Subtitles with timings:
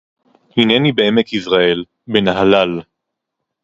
[0.57, 2.81] הנני בעמק יזרעאל, בנהלל.